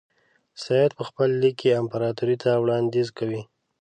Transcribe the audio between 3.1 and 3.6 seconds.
کوي.